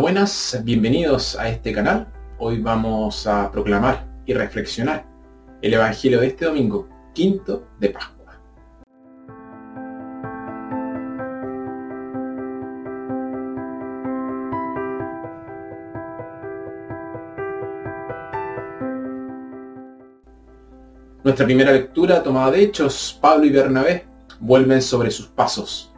[0.00, 2.06] Buenas, bienvenidos a este canal.
[2.38, 5.04] Hoy vamos a proclamar y reflexionar
[5.60, 8.40] el Evangelio de este domingo, quinto de Pascua.
[21.22, 24.06] Nuestra primera lectura tomada de Hechos, Pablo y Bernabé
[24.40, 25.92] vuelven sobre sus pasos,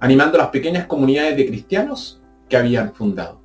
[0.00, 3.40] animando a las pequeñas comunidades de cristianos que habían fundado.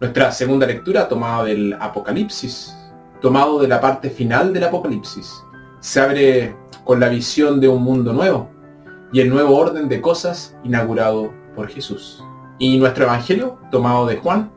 [0.00, 2.76] Nuestra segunda lectura, tomada del Apocalipsis,
[3.20, 5.42] tomado de la parte final del Apocalipsis,
[5.80, 8.50] se abre con la visión de un mundo nuevo
[9.12, 12.22] y el nuevo orden de cosas inaugurado por Jesús.
[12.58, 14.50] Y nuestro Evangelio, tomado de Juan,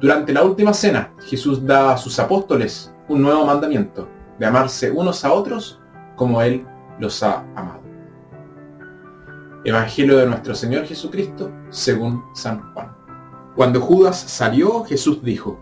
[0.00, 4.08] durante la última cena, Jesús da a sus apóstoles un nuevo mandamiento,
[4.38, 5.80] de amarse unos a otros
[6.16, 6.66] como Él
[6.98, 7.83] los ha amado.
[9.66, 12.94] Evangelio de nuestro Señor Jesucristo según San Juan.
[13.56, 15.58] Cuando Judas salió, Jesús dijo,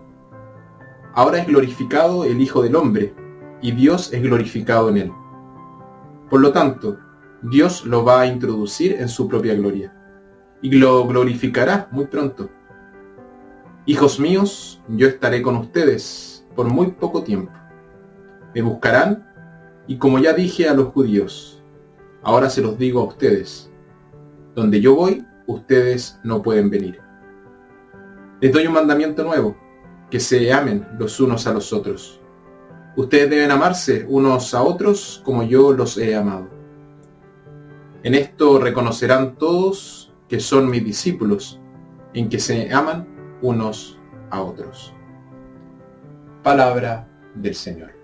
[1.15, 3.15] Ahora es glorificado el Hijo del Hombre,
[3.61, 5.13] y Dios es glorificado en él.
[6.29, 6.99] Por lo tanto,
[7.43, 9.95] Dios lo va a introducir en su propia gloria,
[10.63, 12.51] y lo glorificará muy pronto.
[13.87, 17.53] Hijos míos, yo estaré con ustedes por muy poco tiempo.
[18.53, 19.33] Me buscarán,
[19.87, 21.63] y como ya dije a los judíos,
[22.25, 23.72] ahora se los digo a ustedes,
[24.55, 27.01] donde yo voy, ustedes no pueden venir.
[28.41, 29.57] Les doy un mandamiento nuevo,
[30.11, 32.21] que se amen los unos a los otros.
[32.97, 36.49] Ustedes deben amarse unos a otros como yo los he amado.
[38.03, 41.61] En esto reconocerán todos que son mis discípulos,
[42.15, 43.07] en que se aman
[43.41, 43.99] unos
[44.31, 44.93] a otros.
[46.43, 48.02] Palabra del Señor.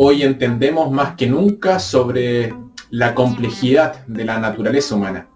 [0.00, 2.54] Hoy entendemos más que nunca sobre
[2.88, 5.28] la complejidad de la naturaleza humana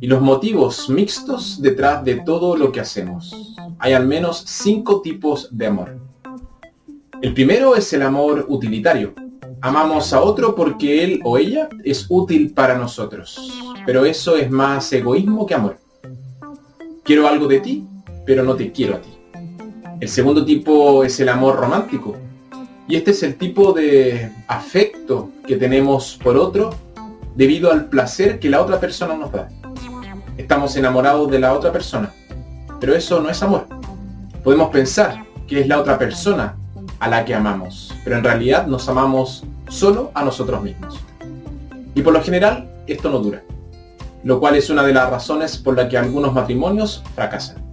[0.00, 3.54] y los motivos mixtos detrás de todo lo que hacemos.
[3.78, 5.96] Hay al menos cinco tipos de amor.
[7.22, 9.14] El primero es el amor utilitario.
[9.60, 13.48] Amamos a otro porque él o ella es útil para nosotros.
[13.86, 15.76] Pero eso es más egoísmo que amor.
[17.04, 17.86] Quiero algo de ti,
[18.26, 19.10] pero no te quiero a ti.
[20.00, 22.23] El segundo tipo es el amor romántico.
[22.86, 26.74] Y este es el tipo de afecto que tenemos por otro
[27.34, 29.48] debido al placer que la otra persona nos da.
[30.36, 32.12] Estamos enamorados de la otra persona,
[32.80, 33.66] pero eso no es amor.
[34.42, 36.56] Podemos pensar que es la otra persona
[36.98, 41.00] a la que amamos, pero en realidad nos amamos solo a nosotros mismos.
[41.94, 43.42] Y por lo general esto no dura,
[44.24, 47.64] lo cual es una de las razones por la que algunos matrimonios fracasan.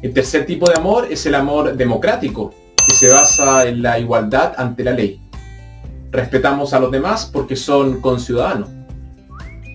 [0.00, 2.54] El tercer tipo de amor es el amor democrático,
[2.90, 5.20] se basa en la igualdad ante la ley.
[6.10, 8.68] Respetamos a los demás porque son conciudadanos.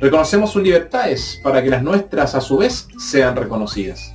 [0.01, 4.13] Reconocemos sus libertades para que las nuestras a su vez sean reconocidas.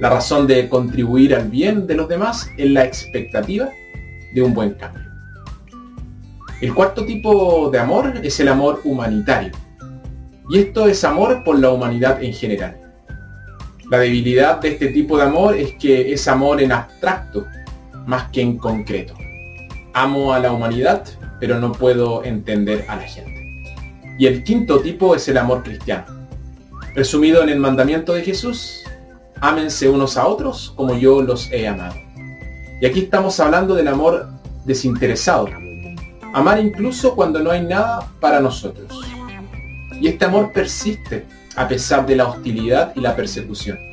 [0.00, 3.68] La razón de contribuir al bien de los demás es la expectativa
[4.34, 5.04] de un buen cambio.
[6.60, 9.52] El cuarto tipo de amor es el amor humanitario.
[10.50, 12.76] Y esto es amor por la humanidad en general.
[13.90, 17.46] La debilidad de este tipo de amor es que es amor en abstracto,
[18.08, 19.14] más que en concreto.
[19.92, 21.04] Amo a la humanidad,
[21.38, 23.74] pero no puedo entender a la gente.
[24.18, 26.06] Y el quinto tipo es el amor cristiano.
[26.94, 28.82] Resumido en el mandamiento de Jesús,
[29.40, 31.96] ámense unos a otros como yo los he amado.
[32.80, 34.26] Y aquí estamos hablando del amor
[34.64, 35.46] desinteresado.
[36.32, 38.88] Amar incluso cuando no hay nada para nosotros.
[40.00, 41.26] Y este amor persiste
[41.56, 43.87] a pesar de la hostilidad y la persecución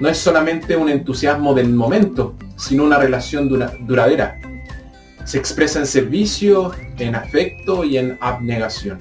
[0.00, 4.38] no es solamente un entusiasmo del momento, sino una relación duradera.
[5.24, 9.00] Se expresa en servicio, en afecto y en abnegación.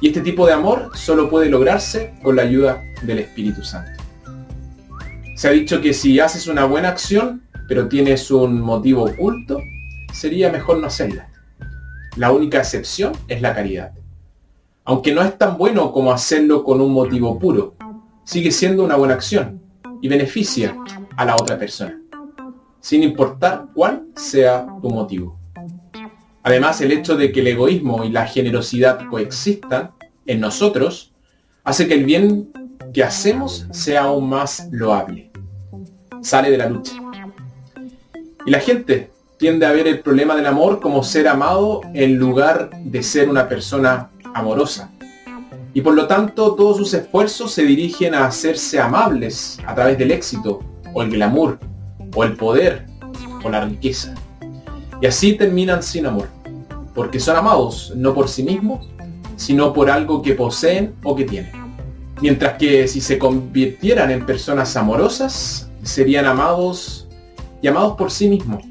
[0.00, 4.02] Y este tipo de amor solo puede lograrse con la ayuda del Espíritu Santo.
[5.36, 9.60] Se ha dicho que si haces una buena acción, pero tienes un motivo oculto,
[10.12, 11.28] sería mejor no hacerla.
[12.16, 13.92] La única excepción es la caridad.
[14.84, 17.74] Aunque no es tan bueno como hacerlo con un motivo puro,
[18.24, 19.62] sigue siendo una buena acción
[20.02, 20.76] y beneficia
[21.16, 21.98] a la otra persona,
[22.80, 25.38] sin importar cuál sea tu motivo.
[26.42, 29.92] Además, el hecho de que el egoísmo y la generosidad coexistan
[30.26, 31.12] en nosotros
[31.64, 32.52] hace que el bien
[32.92, 35.30] que hacemos sea aún más loable.
[36.20, 36.94] Sale de la lucha.
[38.44, 42.70] Y la gente tiende a ver el problema del amor como ser amado en lugar
[42.84, 44.90] de ser una persona amorosa.
[45.74, 50.10] Y por lo tanto todos sus esfuerzos se dirigen a hacerse amables a través del
[50.10, 50.60] éxito,
[50.92, 51.58] o el glamour,
[52.14, 52.86] o el poder,
[53.42, 54.14] o la riqueza.
[55.00, 56.28] Y así terminan sin amor,
[56.94, 58.86] porque son amados no por sí mismos,
[59.36, 61.52] sino por algo que poseen o que tienen.
[62.20, 67.08] Mientras que si se convirtieran en personas amorosas, serían amados
[67.60, 68.62] y amados por sí mismos.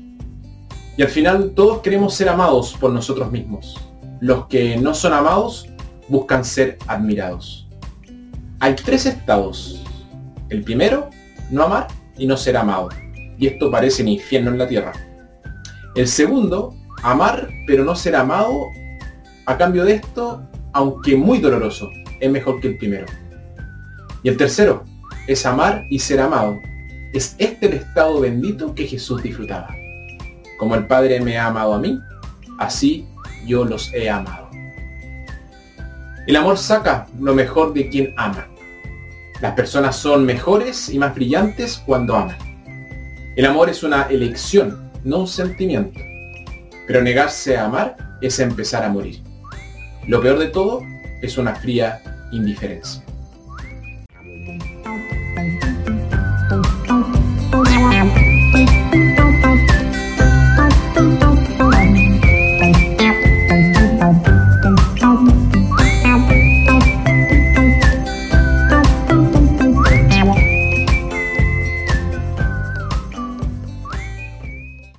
[0.96, 3.76] Y al final todos queremos ser amados por nosotros mismos.
[4.20, 5.68] Los que no son amados
[6.12, 7.70] buscan ser admirados.
[8.60, 9.82] Hay tres estados.
[10.50, 11.10] El primero,
[11.50, 11.88] no amar
[12.18, 12.90] y no ser amado.
[13.38, 14.92] Y esto parece un infierno en la tierra.
[15.96, 18.68] El segundo, amar pero no ser amado.
[19.46, 23.06] A cambio de esto, aunque muy doloroso, es mejor que el primero.
[24.22, 24.84] Y el tercero,
[25.28, 26.60] es amar y ser amado.
[27.14, 29.70] Es este el estado bendito que Jesús disfrutaba.
[30.60, 31.98] Como el Padre me ha amado a mí,
[32.60, 33.08] así
[33.48, 34.41] yo los he amado.
[36.28, 38.48] El amor saca lo mejor de quien ama.
[39.42, 42.38] Las personas son mejores y más brillantes cuando aman.
[43.36, 46.00] El amor es una elección, no un sentimiento.
[46.86, 49.24] Pero negarse a amar es empezar a morir.
[50.08, 50.84] Lo peor de todo
[51.24, 52.02] es una fría
[52.32, 53.02] indiferencia.